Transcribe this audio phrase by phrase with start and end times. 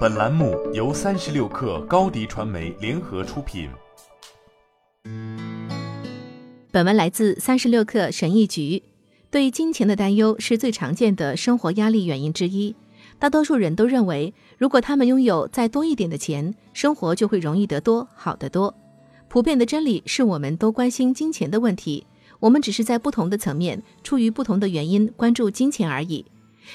[0.00, 3.70] 本栏目由三十六氪高低传媒联合出品。
[6.70, 8.82] 本文来自三十六氪神译局。
[9.30, 12.74] 对金钱的担忧是最常见的生活压力原因之一。
[13.18, 18.74] 大多数人都认为，如果他们拥有再多一点的钱，生活就会容易得多，好得多。
[19.28, 22.06] 普遍的真理是我们都关心金钱的问题，
[22.40, 26.26] 我们只是在不同的层面，出于不同的原因关注金钱而已。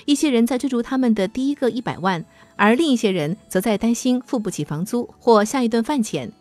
[0.05, 2.25] 一些人在追逐他们的第一个一百万，
[2.55, 6.31] 而另一些人则在担心付不起房租或下一顿饭钱。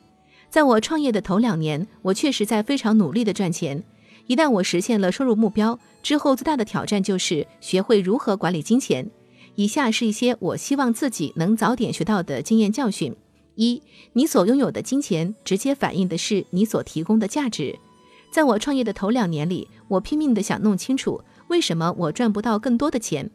[0.50, 3.82] 在我创业的头两年，我确实在非常努力的赚钱。
[4.26, 9.10] 一旦我实现了收入目标之后，最大的挑战就是学会如何管理金钱。
[9.56, 13.14] 以下是一些我希望自己能早点学到的经验教训：
[13.54, 13.82] 一，
[14.14, 17.78] 你所拥有的金钱直接反映的是你所提供的价值。
[18.32, 23.30] 在我创业的头两年里，我拼命地想弄清楚为什么我赚不到更多的钱。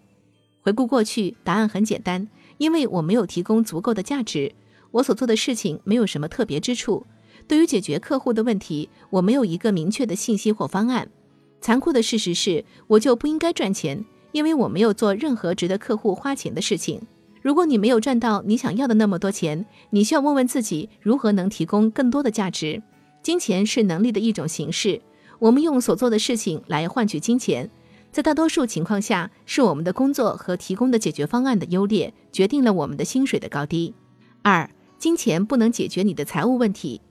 [0.61, 2.27] 回顾过去，答案很简单：
[2.57, 4.53] 因为我没有提供足够的价值，
[4.91, 7.05] 我所做的事情没有什么特别之处。
[7.47, 11.09] 对于解决客户的问题，我没有一个明确的信息或方案。
[11.61, 17.01] 残酷的事实是，我就不应该赚钱，因为我没有做任何值得客户花钱的事情。
[17.41, 22.83] 如果你没有赚到你想要的那么多钱，你需要问问自己如何能提供更多的价值。
[23.23, 25.01] 金钱是能力的一种形式，
[25.39, 27.69] 我们用所做的事情来换取金钱。
[28.11, 33.93] 在大多数情况下，是我们的工作和提供的解决方案的优劣决定了我们的薪水的高低。
[34.41, 37.01] 二，金钱不能解决你的财务问题。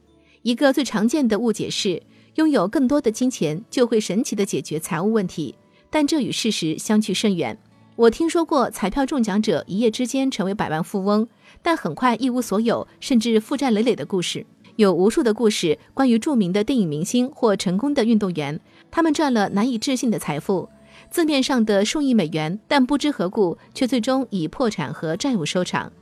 [0.42, 2.02] 一个最常见的误解是，
[2.34, 5.54] 拥有更多的金钱就会神奇的解决财务问题，
[5.88, 7.56] 但这与事实相去甚远。
[7.94, 11.28] 我听说过彩票中奖者一夜之间成为百万富翁，
[11.62, 14.44] 但很快一无所有，甚至负债累累的故事。
[14.76, 18.60] 有无数的故事关于著名的电影明星或成功的运动员，
[18.90, 20.68] 他们赚了难以置信的财富。
[21.10, 25.92] 字面上的数亿美元，但不知何故却最终以破产和债务收场。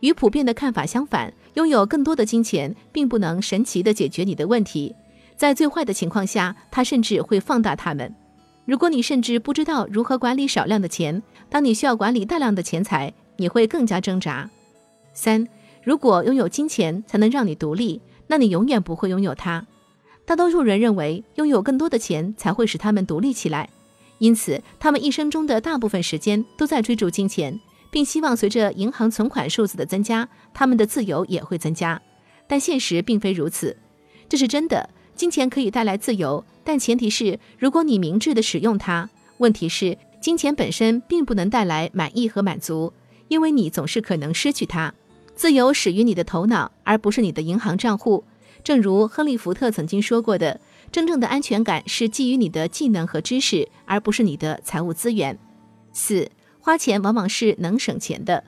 [0.00, 4.94] 与普遍的看法相反，拥有更多的金钱并不能神奇地解决你的问题。
[5.36, 8.14] 在最坏的情况下，它甚至会放大它们。
[8.66, 14.48] 如果你甚至不知道如何管理少量的钱，当你需要管理大量的钱财，你会更加挣扎。
[15.12, 15.46] 三，
[15.82, 19.66] 如果拥有金钱才能让你独立，那你永远不会拥有它。
[20.24, 23.68] 大多数人认为，拥有更多的钱才会使他们独立起来。
[24.18, 27.58] 因此，他们一生中的大部分时间都在追逐金钱，
[27.90, 32.00] 并希望随着银行存款数字的增加，他们的自由也会增加。
[32.46, 33.76] 但现实并非如此。
[34.28, 39.08] 这是真的，金钱可以带来自由，但前提是如果你明智地使用它。
[39.38, 42.92] 问题是，金钱本身并不能带来满意和满足，
[43.28, 44.94] 因为你总是可能失去它。
[45.34, 48.24] 自由始于你的头脑，而不是你的银行账户。
[48.62, 50.60] 正如亨利·福特曾经说过的。
[50.94, 55.36] 真正的安全感是基于你的技能和知识，而不是你的财务资源。
[55.92, 58.44] 四，花钱往往是能省钱的。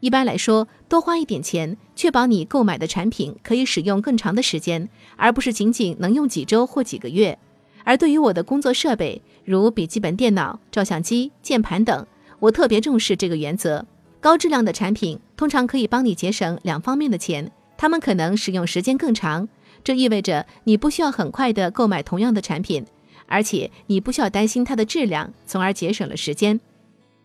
[0.00, 7.38] 一般来说，多花一点钱，确保你购买的产品可以使用更长的时间，而不是仅仅能用几周或几个月。
[7.84, 12.06] 而对于我的工作设备，如笔记本电脑、照相机、键盘等，
[12.38, 13.84] 我特别重视这个原则。
[14.20, 19.46] 高质量的产品通常可以帮你节省两方面的钱，它们可能使用时间更长。
[19.82, 22.84] 这意味着你不需要很快的购买同样的产品，
[23.26, 26.60] 而且你不需要担心它的质量，从而节省了时间。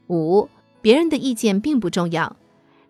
[0.08, 0.48] 五，
[0.82, 2.36] 别人的意见并不重要。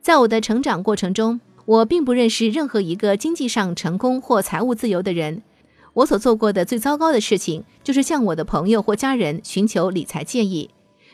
[0.02, 5.42] 在我的成长过程中，我并不认识任何一个经济上成功或财务自由的人。
[5.94, 10.70] 我所做过的最糟糕的事情，就是向我的朋友或家人寻求理财建议。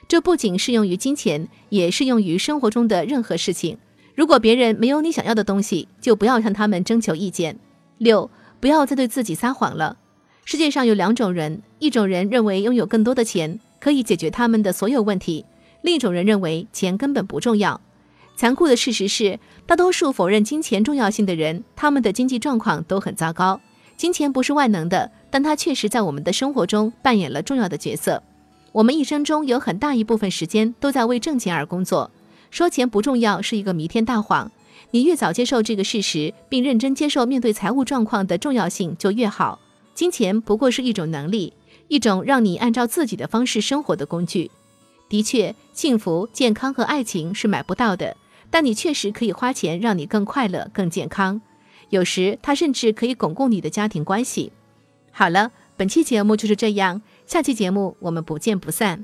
[0.07, 3.77] 这不仅适用于金钱，也适用于生活中的任何事情。
[4.15, 7.57] 如果别人没有你想要的东西，就不要向他们征求意见。
[7.99, 8.29] 六。
[8.61, 9.97] 不要再对自己撒谎了。
[10.45, 15.43] 世界上有两种人：一种人认为拥有更多的钱可以解决他们的所有问题；
[15.81, 17.81] 另一种人认为钱根本不重要。
[18.35, 23.59] 残酷的事实是，大多数否认金钱重要性的人，他们的经济状况都很糟糕。
[23.97, 28.21] 金钱不是万能的，但它确实在我们的生活中扮演了重要的角色。
[28.71, 32.09] 我们一生中有很大一部分时间都在为挣钱而工作。
[32.49, 34.51] 说钱不重要是一个弥天大谎。
[34.89, 39.59] 你越早接受这个事实，并认真接受面对财务状况的重要性，就越好。
[39.93, 41.53] 金钱不过是一种能力，
[41.87, 44.49] 一种让你按照自己的方式生活的工具。
[45.07, 48.17] 的确，幸福、健康和爱情是买不到的，
[48.49, 51.41] 但你确实可以花钱让你更快乐、更健康。
[51.89, 54.51] 有时，它甚至可以巩固你的家庭关系。
[55.11, 59.03] 好了，本期节目就是这样，下期节目我们不见不散。